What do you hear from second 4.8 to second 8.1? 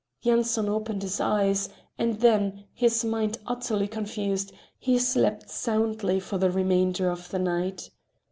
slept soundly for the remainder of the night.